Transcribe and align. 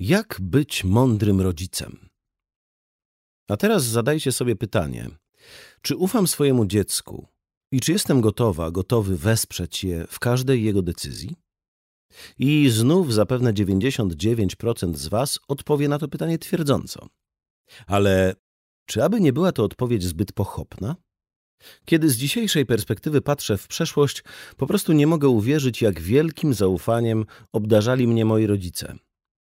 Jak 0.00 0.36
być 0.40 0.84
mądrym 0.84 1.40
rodzicem? 1.40 2.08
A 3.48 3.56
teraz 3.56 3.84
zadajcie 3.84 4.32
sobie 4.32 4.56
pytanie: 4.56 5.10
czy 5.82 5.96
ufam 5.96 6.26
swojemu 6.26 6.66
dziecku 6.66 7.26
i 7.72 7.80
czy 7.80 7.92
jestem 7.92 8.20
gotowa, 8.20 8.70
gotowy 8.70 9.16
wesprzeć 9.16 9.84
je 9.84 10.06
w 10.06 10.18
każdej 10.18 10.64
jego 10.64 10.82
decyzji? 10.82 11.36
I 12.38 12.70
znów 12.70 13.14
zapewne 13.14 13.52
99% 13.52 14.96
z 14.96 15.08
Was 15.08 15.38
odpowie 15.48 15.88
na 15.88 15.98
to 15.98 16.08
pytanie 16.08 16.38
twierdząco. 16.38 17.08
Ale 17.86 18.34
czy 18.86 19.04
aby 19.04 19.20
nie 19.20 19.32
była 19.32 19.52
to 19.52 19.64
odpowiedź 19.64 20.02
zbyt 20.02 20.32
pochopna? 20.32 20.96
Kiedy 21.84 22.10
z 22.10 22.16
dzisiejszej 22.16 22.66
perspektywy 22.66 23.20
patrzę 23.20 23.58
w 23.58 23.68
przeszłość, 23.68 24.24
po 24.56 24.66
prostu 24.66 24.92
nie 24.92 25.06
mogę 25.06 25.28
uwierzyć, 25.28 25.82
jak 25.82 26.00
wielkim 26.00 26.54
zaufaniem 26.54 27.26
obdarzali 27.52 28.06
mnie 28.06 28.24
moi 28.24 28.46
rodzice. 28.46 28.98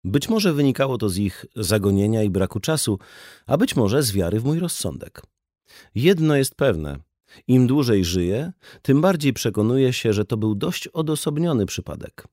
Być 0.05 0.29
może 0.29 0.53
wynikało 0.53 0.97
to 0.97 1.09
z 1.09 1.17
ich 1.17 1.45
zagonienia 1.55 2.23
i 2.23 2.29
braku 2.29 2.59
czasu, 2.59 2.99
a 3.47 3.57
być 3.57 3.75
może 3.75 4.03
z 4.03 4.11
wiary 4.11 4.39
w 4.39 4.45
mój 4.45 4.59
rozsądek. 4.59 5.21
Jedno 5.95 6.35
jest 6.35 6.55
pewne: 6.55 6.97
im 7.47 7.67
dłużej 7.67 8.05
żyję, 8.05 8.51
tym 8.81 9.01
bardziej 9.01 9.33
przekonuję 9.33 9.93
się, 9.93 10.13
że 10.13 10.25
to 10.25 10.37
był 10.37 10.55
dość 10.55 10.87
odosobniony 10.87 11.65
przypadek. 11.65 12.27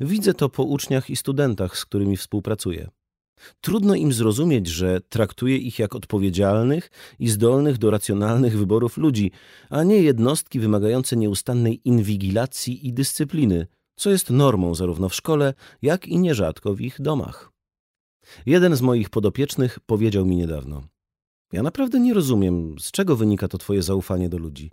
Widzę 0.00 0.34
to 0.34 0.48
po 0.48 0.62
uczniach 0.62 1.10
i 1.10 1.16
studentach, 1.16 1.76
z 1.76 1.84
którymi 1.84 2.16
współpracuję. 2.16 2.88
Trudno 3.60 3.94
im 3.94 4.12
zrozumieć, 4.12 4.66
że 4.66 5.00
traktuję 5.00 5.56
ich 5.56 5.78
jak 5.78 5.94
odpowiedzialnych 5.94 6.90
i 7.18 7.28
zdolnych 7.28 7.78
do 7.78 7.90
racjonalnych 7.90 8.58
wyborów 8.58 8.96
ludzi, 8.96 9.30
a 9.70 9.82
nie 9.82 10.02
jednostki 10.02 10.60
wymagające 10.60 11.16
nieustannej 11.16 11.80
inwigilacji 11.84 12.86
i 12.88 12.92
dyscypliny, 12.92 13.66
co 13.96 14.10
jest 14.10 14.30
normą 14.30 14.74
zarówno 14.74 15.08
w 15.08 15.14
szkole, 15.14 15.54
jak 15.82 16.06
i 16.06 16.18
nierzadko 16.18 16.74
w 16.74 16.80
ich 16.80 17.00
domach. 17.00 17.52
Jeden 18.46 18.76
z 18.76 18.80
moich 18.80 19.10
podopiecznych 19.10 19.80
powiedział 19.80 20.26
mi 20.26 20.36
niedawno: 20.36 20.82
Ja 21.52 21.62
naprawdę 21.62 22.00
nie 22.00 22.14
rozumiem, 22.14 22.78
z 22.78 22.90
czego 22.90 23.16
wynika 23.16 23.48
to 23.48 23.58
Twoje 23.58 23.82
zaufanie 23.82 24.28
do 24.28 24.38
ludzi. 24.38 24.70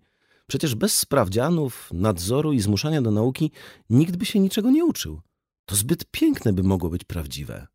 Przecież 0.48 0.76
bez 0.76 0.98
sprawdzianów, 0.98 1.90
nadzoru 1.94 2.54
i 2.54 2.60
zmuszania 2.60 3.02
do 3.02 3.12
nauki 3.12 3.52
nikt 3.90 4.16
by 4.16 4.26
się 4.26 4.40
niczego 4.40 4.72
nie 4.72 4.86
uczył. 4.86 5.22
To 5.66 5.76
zbyt 5.76 6.06
piękne, 6.12 6.54
by 6.54 6.64
mogło 6.64 6.90
być 6.90 7.04
prawdziwe. 7.04 7.68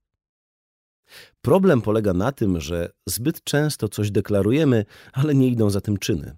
Problem 1.41 1.83
polega 1.83 2.13
na 2.13 2.33
tym, 2.33 2.61
że 2.61 2.93
zbyt 3.07 3.45
często 3.45 3.89
coś 3.89 4.11
deklarujemy, 4.11 4.85
ale 5.13 5.35
nie 5.35 5.49
idą 5.49 5.71
za 5.71 5.81
tym 5.81 5.97
czyny. 5.99 6.37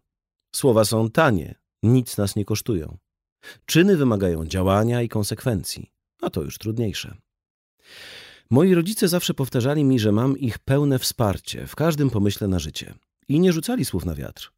Słowa 0.55 0.85
są 0.85 1.11
tanie, 1.11 1.55
nic 1.83 2.17
nas 2.17 2.37
nie 2.37 2.45
kosztują. 2.45 2.99
Czyny 3.67 3.97
wymagają 3.97 4.47
działania 4.47 5.03
i 5.03 5.09
konsekwencji, 5.09 5.91
a 6.23 6.31
to 6.31 6.43
już 6.43 6.59
trudniejsze. 6.59 7.17
Moi 8.51 8.75
rodzice 8.75 9.09
zawsze 9.09 9.35
powtarzali 9.35 9.85
mi, 9.85 9.99
że 9.99 10.13
mam 10.13 10.39
ich 10.39 10.59
pełne 10.59 10.99
wsparcie 10.99 11.67
w 11.67 11.77
każdym 11.77 12.11
pomyśle 12.11 12.49
na 12.49 12.59
życie 12.59 12.95
i 13.29 13.41
nie 13.41 13.53
rzucali 13.53 13.85
słów 13.85 14.05
na 14.05 14.15
wiatr. 14.15 14.53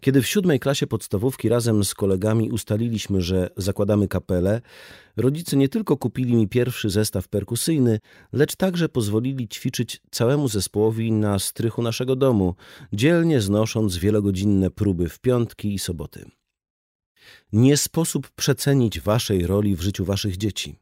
Kiedy 0.00 0.22
w 0.22 0.26
siódmej 0.26 0.60
klasie 0.60 0.86
podstawówki 0.86 1.48
razem 1.48 1.84
z 1.84 1.94
kolegami 1.94 2.50
ustaliliśmy, 2.50 3.20
że 3.22 3.50
zakładamy 3.56 4.08
kapelę, 4.08 4.60
rodzice 5.16 5.56
nie 5.56 5.68
tylko 5.68 5.96
kupili 5.96 6.34
mi 6.34 6.48
pierwszy 6.48 6.90
zestaw 6.90 7.28
perkusyjny, 7.28 7.98
lecz 8.32 8.56
także 8.56 8.88
pozwolili 8.88 9.48
ćwiczyć 9.48 10.00
całemu 10.10 10.48
zespołowi 10.48 11.12
na 11.12 11.38
strychu 11.38 11.82
naszego 11.82 12.16
domu, 12.16 12.54
dzielnie 12.92 13.40
znosząc 13.40 13.96
wielogodzinne 13.96 14.70
próby 14.70 15.08
w 15.08 15.18
piątki 15.18 15.74
i 15.74 15.78
soboty. 15.78 16.37
Nie 17.52 17.76
sposób 17.76 18.30
przecenić 18.30 19.00
waszej 19.00 19.46
roli 19.46 19.76
w 19.76 19.80
życiu 19.80 20.04
waszych 20.04 20.36
dzieci. 20.36 20.78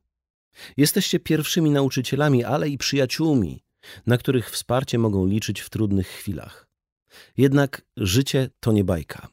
Jesteście 0.76 1.20
pierwszymi 1.20 1.70
nauczycielami, 1.70 2.44
ale 2.44 2.68
i 2.68 2.78
przyjaciółmi, 2.78 3.62
na 4.06 4.18
których 4.18 4.50
wsparcie 4.50 4.98
mogą 4.98 5.26
liczyć 5.26 5.60
w 5.60 5.70
trudnych 5.70 6.08
chwilach. 6.08 6.68
Jednak 7.36 7.82
życie 7.96 8.50
to 8.60 8.72
nie 8.72 8.84
bajka. 8.84 9.28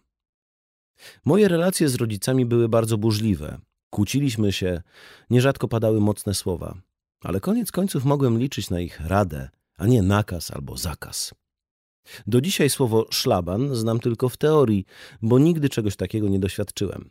Moje 1.25 1.47
relacje 1.47 1.89
z 1.89 1.95
rodzicami 1.95 2.45
były 2.45 2.69
bardzo 2.69 2.97
burzliwe. 2.97 3.59
Kłóciliśmy 3.89 4.51
się, 4.51 4.81
nierzadko 5.29 5.67
padały 5.67 6.01
mocne 6.01 6.33
słowa, 6.33 6.77
ale 7.21 7.39
koniec 7.39 7.71
końców 7.71 8.05
mogłem 8.05 8.39
liczyć 8.39 8.69
na 8.69 8.79
ich 8.79 8.99
radę, 8.99 9.49
a 9.77 9.87
nie 9.87 10.01
nakaz 10.01 10.51
albo 10.51 10.77
zakaz. 10.77 11.33
Do 12.27 12.41
dzisiaj 12.41 12.69
słowo 12.69 13.07
szlaban 13.11 13.75
znam 13.75 13.99
tylko 13.99 14.29
w 14.29 14.37
teorii, 14.37 14.85
bo 15.21 15.39
nigdy 15.39 15.69
czegoś 15.69 15.95
takiego 15.95 16.29
nie 16.29 16.39
doświadczyłem. 16.39 17.09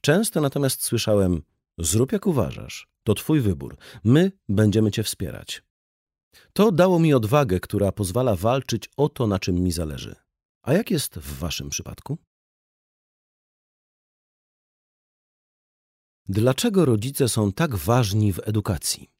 Często 0.00 0.40
natomiast 0.40 0.84
słyszałem: 0.84 1.42
Zrób 1.78 2.12
jak 2.12 2.26
uważasz, 2.26 2.88
to 3.04 3.14
twój 3.14 3.40
wybór, 3.40 3.76
my 4.04 4.32
będziemy 4.48 4.90
cię 4.90 5.02
wspierać. 5.02 5.62
To 6.52 6.72
dało 6.72 6.98
mi 6.98 7.14
odwagę, 7.14 7.60
która 7.60 7.92
pozwala 7.92 8.36
walczyć 8.36 8.90
o 8.96 9.08
to, 9.08 9.26
na 9.26 9.38
czym 9.38 9.54
mi 9.54 9.72
zależy. 9.72 10.14
A 10.62 10.72
jak 10.72 10.90
jest 10.90 11.18
w 11.18 11.38
Waszym 11.38 11.70
przypadku? 11.70 12.18
Dlaczego 16.28 16.84
rodzice 16.84 17.28
są 17.28 17.52
tak 17.52 17.76
ważni 17.76 18.32
w 18.32 18.40
edukacji? 18.48 19.10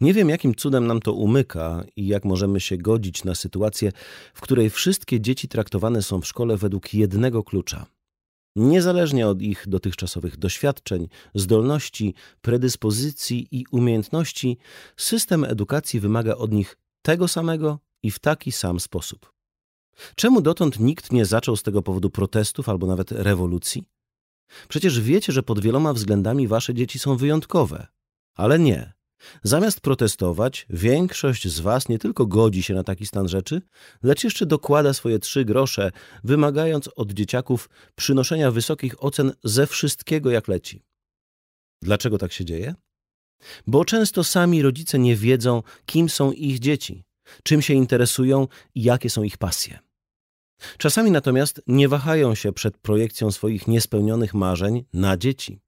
Nie 0.00 0.14
wiem, 0.14 0.28
jakim 0.28 0.54
cudem 0.54 0.86
nam 0.86 1.00
to 1.00 1.12
umyka 1.12 1.84
i 1.96 2.06
jak 2.06 2.24
możemy 2.24 2.60
się 2.60 2.76
godzić 2.76 3.24
na 3.24 3.34
sytuację, 3.34 3.92
w 4.34 4.40
której 4.40 4.70
wszystkie 4.70 5.20
dzieci 5.20 5.48
traktowane 5.48 6.02
są 6.02 6.20
w 6.20 6.26
szkole 6.26 6.56
według 6.56 6.94
jednego 6.94 7.42
klucza 7.42 7.86
Niezależnie 8.56 9.28
od 9.28 9.42
ich 9.42 9.64
dotychczasowych 9.68 10.36
doświadczeń, 10.36 11.08
zdolności, 11.34 12.14
predyspozycji 12.40 13.48
i 13.50 13.64
umiejętności, 13.70 14.58
system 14.96 15.44
edukacji 15.44 16.00
wymaga 16.00 16.34
od 16.34 16.52
nich 16.52 16.76
tego 17.02 17.28
samego 17.28 17.78
i 18.02 18.10
w 18.10 18.18
taki 18.18 18.52
sam 18.52 18.80
sposób. 18.80 19.32
Czemu 20.14 20.40
dotąd 20.40 20.80
nikt 20.80 21.12
nie 21.12 21.24
zaczął 21.24 21.56
z 21.56 21.62
tego 21.62 21.82
powodu 21.82 22.10
protestów 22.10 22.68
albo 22.68 22.86
nawet 22.86 23.12
rewolucji? 23.12 23.84
Przecież 24.68 25.00
wiecie, 25.00 25.32
że 25.32 25.42
pod 25.42 25.60
wieloma 25.60 25.92
względami 25.92 26.48
wasze 26.48 26.74
dzieci 26.74 26.98
są 26.98 27.16
wyjątkowe. 27.16 27.86
Ale 28.34 28.58
nie. 28.58 28.92
Zamiast 29.42 29.80
protestować, 29.80 30.66
większość 30.70 31.48
z 31.48 31.60
was 31.60 31.88
nie 31.88 31.98
tylko 31.98 32.26
godzi 32.26 32.62
się 32.62 32.74
na 32.74 32.84
taki 32.84 33.06
stan 33.06 33.28
rzeczy, 33.28 33.62
lecz 34.02 34.24
jeszcze 34.24 34.46
dokłada 34.46 34.94
swoje 34.94 35.18
trzy 35.18 35.44
grosze, 35.44 35.90
wymagając 36.24 36.90
od 36.96 37.12
dzieciaków 37.12 37.70
przynoszenia 37.94 38.50
wysokich 38.50 39.04
ocen 39.04 39.32
ze 39.44 39.66
wszystkiego, 39.66 40.30
jak 40.30 40.48
leci. 40.48 40.82
Dlaczego 41.82 42.18
tak 42.18 42.32
się 42.32 42.44
dzieje? 42.44 42.74
Bo 43.66 43.84
często 43.84 44.24
sami 44.24 44.62
rodzice 44.62 44.98
nie 44.98 45.16
wiedzą, 45.16 45.62
kim 45.86 46.08
są 46.08 46.32
ich 46.32 46.58
dzieci, 46.58 47.04
czym 47.42 47.62
się 47.62 47.74
interesują 47.74 48.48
i 48.74 48.82
jakie 48.82 49.10
są 49.10 49.22
ich 49.22 49.38
pasje. 49.38 49.78
Czasami 50.78 51.10
natomiast 51.10 51.62
nie 51.66 51.88
wahają 51.88 52.34
się 52.34 52.52
przed 52.52 52.78
projekcją 52.78 53.30
swoich 53.30 53.68
niespełnionych 53.68 54.34
marzeń 54.34 54.84
na 54.92 55.16
dzieci. 55.16 55.60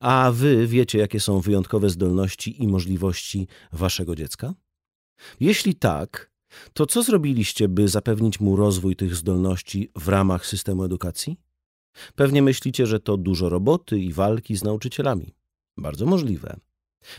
A 0.00 0.30
wy 0.34 0.66
wiecie, 0.66 0.98
jakie 0.98 1.20
są 1.20 1.40
wyjątkowe 1.40 1.90
zdolności 1.90 2.62
i 2.62 2.68
możliwości 2.68 3.48
waszego 3.72 4.16
dziecka? 4.16 4.54
Jeśli 5.40 5.74
tak, 5.74 6.30
to 6.72 6.86
co 6.86 7.02
zrobiliście, 7.02 7.68
by 7.68 7.88
zapewnić 7.88 8.40
mu 8.40 8.56
rozwój 8.56 8.96
tych 8.96 9.16
zdolności 9.16 9.90
w 9.94 10.08
ramach 10.08 10.46
systemu 10.46 10.84
edukacji? 10.84 11.36
Pewnie 12.14 12.42
myślicie, 12.42 12.86
że 12.86 13.00
to 13.00 13.16
dużo 13.16 13.48
roboty 13.48 13.98
i 13.98 14.12
walki 14.12 14.56
z 14.56 14.64
nauczycielami. 14.64 15.34
Bardzo 15.76 16.06
możliwe. 16.06 16.56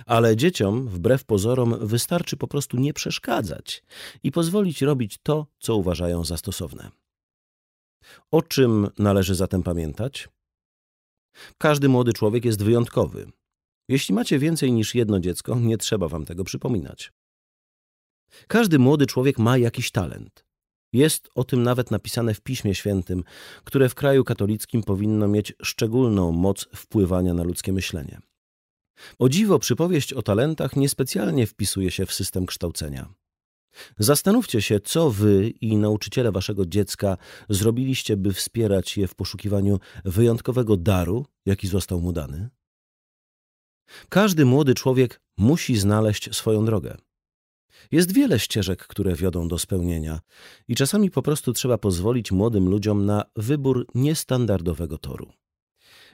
Ale 0.05 0.35
dzieciom, 0.35 0.87
wbrew 0.87 1.25
pozorom, 1.25 1.87
wystarczy 1.87 2.37
po 2.37 2.47
prostu 2.47 2.77
nie 2.77 2.93
przeszkadzać 2.93 3.83
i 4.23 4.31
pozwolić 4.31 4.81
robić 4.81 5.19
to, 5.23 5.47
co 5.59 5.75
uważają 5.75 6.25
za 6.25 6.37
stosowne. 6.37 6.91
O 8.31 8.41
czym 8.41 8.87
należy 8.97 9.35
zatem 9.35 9.63
pamiętać? 9.63 10.29
Każdy 11.57 11.89
młody 11.89 12.13
człowiek 12.13 12.45
jest 12.45 12.63
wyjątkowy. 12.63 13.31
Jeśli 13.89 14.15
macie 14.15 14.39
więcej 14.39 14.71
niż 14.71 14.95
jedno 14.95 15.19
dziecko, 15.19 15.59
nie 15.59 15.77
trzeba 15.77 16.07
wam 16.07 16.25
tego 16.25 16.43
przypominać. 16.43 17.11
Każdy 18.47 18.79
młody 18.79 19.05
człowiek 19.05 19.39
ma 19.39 19.57
jakiś 19.57 19.91
talent. 19.91 20.45
Jest 20.93 21.29
o 21.35 21.43
tym 21.43 21.63
nawet 21.63 21.91
napisane 21.91 22.33
w 22.33 22.41
Piśmie 22.41 22.75
Świętym, 22.75 23.23
które 23.63 23.89
w 23.89 23.95
kraju 23.95 24.23
katolickim 24.23 24.83
powinno 24.83 25.27
mieć 25.27 25.53
szczególną 25.63 26.31
moc 26.31 26.67
wpływania 26.75 27.33
na 27.33 27.43
ludzkie 27.43 27.73
myślenie. 27.73 28.19
O 29.19 29.29
dziwo, 29.29 29.59
przypowieść 29.59 30.13
o 30.13 30.21
talentach 30.21 30.75
niespecjalnie 30.75 31.47
wpisuje 31.47 31.91
się 31.91 32.05
w 32.05 32.13
system 32.13 32.45
kształcenia. 32.45 33.13
Zastanówcie 33.97 34.61
się, 34.61 34.79
co 34.79 35.11
wy 35.11 35.49
i 35.49 35.77
nauczyciele 35.77 36.31
waszego 36.31 36.65
dziecka 36.65 37.17
zrobiliście, 37.49 38.17
by 38.17 38.33
wspierać 38.33 38.97
je 38.97 39.07
w 39.07 39.15
poszukiwaniu 39.15 39.79
wyjątkowego 40.05 40.77
daru, 40.77 41.25
jaki 41.45 41.67
został 41.67 42.01
mu 42.01 42.13
dany. 42.13 42.49
Każdy 44.09 44.45
młody 44.45 44.73
człowiek 44.73 45.21
musi 45.37 45.77
znaleźć 45.77 46.35
swoją 46.35 46.65
drogę. 46.65 46.97
Jest 47.91 48.13
wiele 48.13 48.39
ścieżek, 48.39 48.87
które 48.87 49.15
wiodą 49.15 49.47
do 49.47 49.59
spełnienia, 49.59 50.19
i 50.67 50.75
czasami 50.75 51.11
po 51.11 51.21
prostu 51.21 51.53
trzeba 51.53 51.77
pozwolić 51.77 52.31
młodym 52.31 52.69
ludziom 52.69 53.05
na 53.05 53.23
wybór 53.35 53.87
niestandardowego 53.95 54.97
toru. 54.97 55.31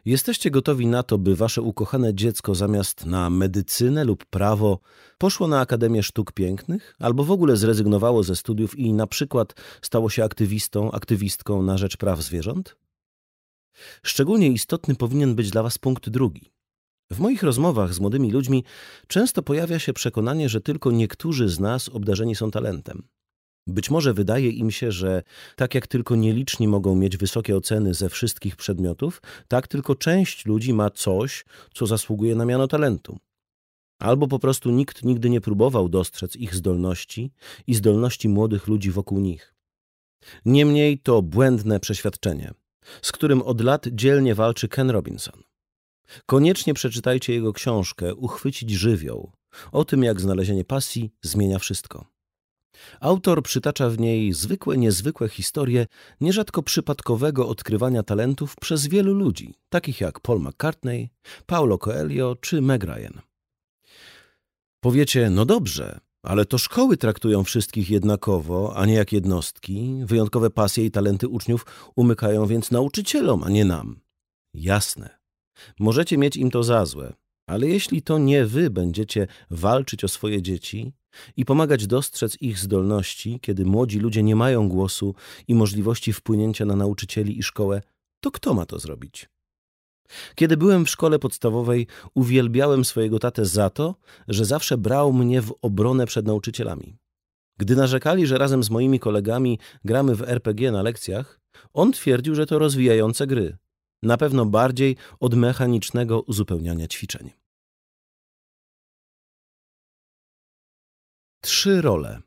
Jesteście 0.08 0.52
gotowi 0.52 0.88
na 0.88 1.04
to, 1.04 1.18
by 1.18 1.36
wasze 1.36 1.62
ukochane 1.62 2.14
dziecko 2.14 2.56
zamiast 2.56 3.06
na 3.06 3.30
medycynę 3.30 4.04
lub 4.04 4.26
prawo 4.26 4.80
poszło 5.18 5.48
na 5.48 5.60
Akademię 5.60 6.04
Sztuk 6.04 6.32
Pięknych, 6.32 6.96
albo 7.00 7.24
w 7.24 7.32
ogóle 7.32 7.58
zrezygnowało 7.58 8.24
ze 8.24 8.36
studiów 8.36 8.80
i 8.80 8.94
na 8.94 9.08
przykład 9.08 9.54
stało 9.82 10.10
się 10.10 10.24
aktywistą, 10.24 10.92
aktywistką 10.92 11.62
na 11.62 11.78
rzecz 11.78 11.98
praw 11.98 12.22
zwierząt? 12.22 12.76
Szczególnie 14.04 14.48
istotny 14.48 14.96
powinien 14.96 15.36
być 15.36 15.52
dla 15.52 15.64
was 15.64 15.78
punkt 15.78 16.10
drugi. 16.10 16.52
W 17.12 17.20
moich 17.20 17.44
rozmowach 17.44 17.94
z 17.94 18.00
młodymi 18.00 18.32
ludźmi 18.32 18.64
często 19.08 19.44
pojawia 19.44 19.80
się 19.80 19.94
przekonanie, 19.94 20.50
że 20.50 20.62
tylko 20.62 20.92
niektórzy 20.92 21.50
z 21.50 21.60
nas 21.60 21.90
obdarzeni 21.90 22.36
są 22.36 22.52
talentem. 22.52 23.04
Być 23.68 23.90
może 23.90 24.14
wydaje 24.14 24.50
im 24.50 24.72
się, 24.72 24.92
że 24.92 25.24
tak 25.56 25.76
jak 25.76 25.88
tylko 25.88 26.16
nieliczni 26.16 26.68
mogą 26.68 26.96
mieć 26.96 27.18
wysokie 27.18 27.58
oceny 27.58 27.94
ze 27.94 28.10
wszystkich 28.10 28.56
przedmiotów, 28.56 29.22
tak 29.48 29.68
tylko 29.68 29.96
część 29.96 30.46
ludzi 30.46 30.74
ma 30.74 30.90
coś, 30.90 31.46
co 31.74 31.88
zasługuje 31.88 32.36
na 32.36 32.46
miano 32.46 32.68
talentu. 32.68 33.18
Albo 34.00 34.28
po 34.28 34.40
prostu 34.40 34.72
nikt 34.72 35.04
nigdy 35.04 35.30
nie 35.30 35.42
próbował 35.42 35.90
dostrzec 35.90 36.36
ich 36.36 36.56
zdolności 36.56 37.32
i 37.68 37.76
zdolności 37.76 38.30
młodych 38.30 38.68
ludzi 38.68 38.92
wokół 38.92 39.20
nich. 39.20 39.54
Niemniej 40.46 41.00
to 41.00 41.22
błędne 41.22 41.80
przeświadczenie, 41.80 42.52
z 43.02 43.12
którym 43.12 43.42
od 43.42 43.62
lat 43.62 43.88
dzielnie 43.92 44.36
walczy 44.36 44.68
Ken 44.68 44.90
Robinson. 44.90 45.44
Koniecznie 46.26 46.74
przeczytajcie 46.74 47.34
jego 47.34 47.54
książkę 47.54 48.16
Uchwycić 48.16 48.72
żywioł 48.72 49.32
o 49.72 49.86
tym, 49.86 50.04
jak 50.04 50.22
znalezienie 50.22 50.66
pasji 50.66 51.12
zmienia 51.22 51.60
wszystko. 51.60 52.17
Autor 53.00 53.44
przytacza 53.44 53.90
w 53.90 54.00
niej 54.00 54.34
zwykłe, 54.34 54.78
niezwykłe 54.78 55.30
historie 55.30 55.86
nierzadko 56.22 56.64
przypadkowego 56.64 57.48
odkrywania 57.48 58.04
talentów 58.04 58.56
przez 58.56 58.88
wielu 58.88 59.14
ludzi, 59.14 59.54
takich 59.70 60.02
jak 60.02 60.20
Paul 60.20 60.42
McCartney, 60.42 61.10
Paulo 61.46 61.78
Coelho 61.78 62.36
czy 62.36 62.62
Meg 62.62 62.84
Ryan. 62.84 63.22
Powiecie, 64.80 65.30
no 65.30 65.46
dobrze, 65.46 66.00
ale 66.24 66.46
to 66.46 66.58
szkoły 66.58 66.98
traktują 66.98 67.44
wszystkich 67.44 67.90
jednakowo, 67.90 68.74
a 68.76 68.86
nie 68.86 68.94
jak 68.94 69.14
jednostki. 69.14 70.02
Wyjątkowe 70.06 70.50
pasje 70.50 70.86
i 70.86 70.92
talenty 70.92 71.28
uczniów 71.28 71.66
umykają 71.96 72.46
więc 72.46 72.72
nauczycielom, 72.72 73.44
a 73.44 73.50
nie 73.50 73.66
nam. 73.66 74.00
Jasne. 74.54 75.10
Możecie 75.80 76.18
mieć 76.18 76.38
im 76.38 76.52
to 76.52 76.64
za 76.64 76.86
złe, 76.86 77.14
ale 77.48 77.68
jeśli 77.68 78.02
to 78.02 78.18
nie 78.18 78.46
wy 78.46 78.70
będziecie 78.70 79.28
walczyć 79.50 80.04
o 80.04 80.08
swoje 80.08 80.42
dzieci, 80.42 80.94
i 81.38 81.46
pomagać 81.46 81.88
dostrzec 81.88 82.42
ich 82.42 82.60
zdolności, 82.60 83.40
kiedy 83.42 83.66
młodzi 83.66 84.00
ludzie 84.00 84.24
nie 84.24 84.36
mają 84.36 84.70
głosu 84.70 85.16
i 85.48 85.56
możliwości 85.56 86.14
wpłynięcia 86.14 86.66
na 86.66 86.76
nauczycieli 86.76 87.40
i 87.40 87.44
szkołę, 87.44 87.82
to 88.20 88.32
kto 88.32 88.54
ma 88.54 88.66
to 88.66 88.80
zrobić? 88.80 89.30
Kiedy 90.36 90.58
byłem 90.58 90.86
w 90.86 90.90
szkole 90.90 91.20
podstawowej, 91.20 91.88
uwielbiałem 92.14 92.86
swojego 92.86 93.20
tatę 93.20 93.46
za 93.46 93.70
to, 93.70 93.96
że 94.28 94.46
zawsze 94.46 94.78
brał 94.78 95.14
mnie 95.14 95.42
w 95.42 95.54
obronę 95.62 96.06
przed 96.06 96.26
nauczycielami. 96.26 96.98
Gdy 97.58 97.76
narzekali, 97.76 98.28
że 98.28 98.38
razem 98.38 98.64
z 98.64 98.70
moimi 98.70 99.00
kolegami 99.00 99.60
gramy 99.86 100.16
w 100.16 100.22
RPG 100.22 100.72
na 100.72 100.82
lekcjach, 100.82 101.40
on 101.74 101.92
twierdził, 101.92 102.36
że 102.36 102.46
to 102.46 102.60
rozwijające 102.60 103.28
gry. 103.28 103.58
Na 104.04 104.18
pewno 104.18 104.46
bardziej 104.46 104.96
od 105.20 105.34
mechanicznego 105.34 106.22
uzupełniania 106.22 106.88
ćwiczeń. 106.88 107.32
Trzy 111.42 111.82
role: 111.82 112.22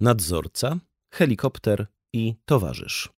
nadzorca, 0.00 0.78
helikopter 1.10 1.86
i 2.12 2.34
towarzysz. 2.44 3.12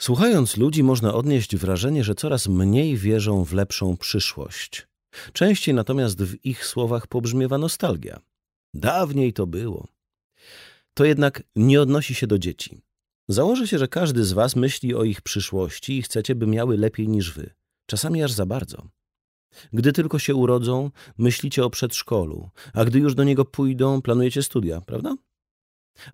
Słuchając 0.00 0.56
ludzi, 0.56 0.82
można 0.82 1.14
odnieść 1.14 1.56
wrażenie, 1.56 2.04
że 2.04 2.14
coraz 2.14 2.48
mniej 2.48 2.96
wierzą 2.96 3.44
w 3.44 3.52
lepszą 3.52 3.96
przyszłość. 3.96 4.86
Częściej 5.32 5.74
natomiast 5.74 6.22
w 6.22 6.44
ich 6.46 6.66
słowach 6.66 7.06
pobrzmiewa 7.06 7.58
nostalgia. 7.58 8.20
Dawniej 8.74 9.32
to 9.32 9.46
było. 9.46 9.88
To 10.94 11.04
jednak 11.04 11.42
nie 11.56 11.80
odnosi 11.80 12.14
się 12.14 12.26
do 12.26 12.38
dzieci. 12.38 12.80
Założę 13.28 13.68
się, 13.68 13.78
że 13.78 13.88
każdy 13.88 14.24
z 14.24 14.32
Was 14.32 14.56
myśli 14.56 14.94
o 14.94 15.04
ich 15.04 15.22
przyszłości 15.22 15.98
i 15.98 16.02
chcecie, 16.02 16.34
by 16.34 16.46
miały 16.46 16.76
lepiej 16.76 17.08
niż 17.08 17.32
Wy. 17.32 17.50
Czasami 17.86 18.22
aż 18.22 18.32
za 18.32 18.46
bardzo. 18.46 18.88
Gdy 19.72 19.92
tylko 19.92 20.18
się 20.18 20.34
urodzą, 20.34 20.90
myślicie 21.18 21.64
o 21.64 21.70
przedszkolu, 21.70 22.50
a 22.72 22.84
gdy 22.84 22.98
już 22.98 23.14
do 23.14 23.24
niego 23.24 23.44
pójdą, 23.44 24.02
planujecie 24.02 24.42
studia, 24.42 24.80
prawda? 24.80 25.16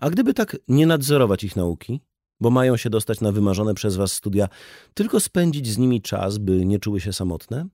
A 0.00 0.10
gdyby 0.10 0.34
tak 0.34 0.56
nie 0.68 0.86
nadzorować 0.86 1.44
ich 1.44 1.56
nauki, 1.56 2.00
bo 2.40 2.50
mają 2.50 2.76
się 2.76 2.90
dostać 2.90 3.20
na 3.20 3.32
wymarzone 3.32 3.74
przez 3.74 3.96
was 3.96 4.12
studia, 4.12 4.48
tylko 4.94 5.20
spędzić 5.20 5.68
z 5.68 5.78
nimi 5.78 6.02
czas, 6.02 6.38
by 6.38 6.66
nie 6.66 6.78
czuły 6.78 7.00
się 7.00 7.12
samotne? 7.12 7.68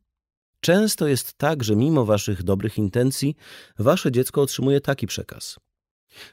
Często 0.61 1.07
jest 1.07 1.35
tak, 1.35 1.65
że 1.65 1.77
mimo 1.77 2.05
waszych 2.05 2.43
dobrych 2.43 2.79
intencji, 2.79 3.37
wasze 3.79 4.12
dziecko 4.12 4.43
otrzymuje 4.43 4.81
taki 4.81 5.07
przekaz. 5.07 5.57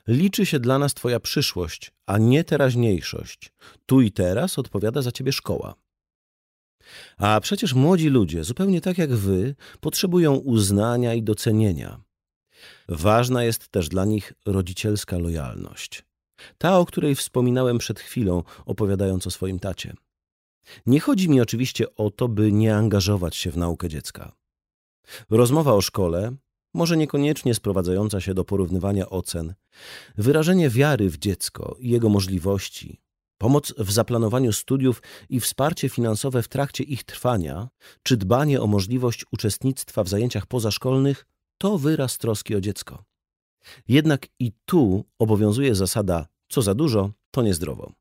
Liczy 0.08 0.46
się 0.46 0.60
dla 0.60 0.80
nas 0.80 0.94
twoja 0.94 1.20
przyszłość, 1.20 1.92
a 2.06 2.18
nie 2.18 2.44
teraźniejszość. 2.44 3.54
Tu 3.86 4.02
i 4.02 4.12
teraz 4.12 4.60
odpowiada 4.60 5.02
za 5.02 5.12
ciebie 5.12 5.32
szkoła. 5.32 5.76
A 7.18 7.40
przecież 7.40 7.74
młodzi 7.74 8.10
ludzie, 8.10 8.44
zupełnie 8.44 8.82
tak 8.82 8.98
jak 8.98 9.14
wy, 9.14 9.56
potrzebują 9.80 10.36
uznania 10.36 11.14
i 11.14 11.24
docenienia. 11.24 12.02
Ważna 12.90 13.44
jest 13.44 13.70
też 13.70 13.90
dla 13.90 14.06
nich 14.06 14.34
rodzicielska 14.46 15.18
lojalność. 15.18 16.06
Ta, 16.58 16.80
o 16.80 16.86
której 16.86 17.16
wspominałem 17.16 17.78
przed 17.78 18.00
chwilą, 18.00 18.44
opowiadając 18.66 19.28
o 19.28 19.32
swoim 19.32 19.60
tacie. 19.60 19.94
Nie 20.86 21.00
chodzi 21.00 21.30
mi 21.30 21.42
oczywiście 21.42 21.96
o 21.96 22.12
to, 22.12 22.28
by 22.28 22.52
nie 22.52 22.76
angażować 22.76 23.36
się 23.36 23.52
w 23.52 23.58
naukę 23.58 23.90
dziecka. 23.90 24.32
Rozmowa 25.30 25.74
o 25.74 25.82
szkole, 25.82 26.36
może 26.74 26.98
niekoniecznie 26.98 27.54
sprowadzająca 27.54 28.22
się 28.22 28.34
do 28.34 28.46
porównywania 28.46 29.10
ocen, 29.10 29.54
wyrażenie 30.18 30.70
wiary 30.70 31.10
w 31.10 31.18
dziecko 31.18 31.76
i 31.80 31.90
jego 31.90 32.10
możliwości, 32.10 33.02
Pomoc 33.44 33.74
w 33.78 33.92
zaplanowaniu 33.92 34.54
studiów 34.54 35.02
i 35.30 35.40
wsparcie 35.40 35.90
finansowe 35.90 36.44
w 36.44 36.48
trakcie 36.48 36.84
ich 36.84 37.04
trwania, 37.04 37.70
czy 38.04 38.18
dbanie 38.18 38.62
o 38.62 38.68
możliwość 38.68 39.26
uczestnictwa 39.32 40.04
w 40.04 40.10
zajęciach 40.10 40.46
pozaszkolnych 40.46 41.26
to 41.58 41.78
wyraz 41.78 42.18
troski 42.18 42.56
o 42.56 42.62
dziecko. 42.62 43.04
Jednak 43.88 44.28
i 44.40 44.52
tu 44.66 45.06
obowiązuje 45.20 45.76
zasada: 45.76 46.28
co 46.48 46.62
za 46.62 46.76
dużo, 46.76 47.12
to 47.32 47.42
niezdrowo. 47.42 47.92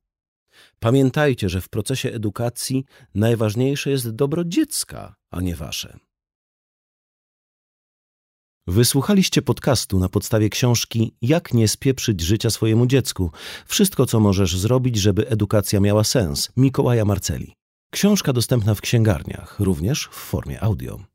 Pamiętajcie, 0.79 1.49
że 1.49 1.61
w 1.61 1.69
procesie 1.69 2.09
edukacji 2.09 2.85
najważniejsze 3.15 3.89
jest 3.89 4.09
dobro 4.09 4.43
dziecka, 4.45 5.15
a 5.31 5.41
nie 5.41 5.55
wasze. 5.55 5.99
Wysłuchaliście 8.67 9.41
podcastu 9.41 9.99
na 9.99 10.09
podstawie 10.09 10.49
książki 10.49 11.15
Jak 11.21 11.53
nie 11.53 11.67
spieprzyć 11.67 12.21
życia 12.21 12.49
swojemu 12.49 12.85
dziecku. 12.85 13.31
Wszystko, 13.65 14.05
co 14.05 14.19
możesz 14.19 14.57
zrobić, 14.57 14.95
żeby 14.95 15.27
edukacja 15.29 15.79
miała 15.79 16.03
sens. 16.03 16.51
Mikołaja 16.57 17.05
Marceli. 17.05 17.53
Książka 17.93 18.33
dostępna 18.33 18.75
w 18.75 18.81
księgarniach, 18.81 19.59
również 19.59 20.09
w 20.11 20.15
formie 20.15 20.63
audio. 20.63 21.12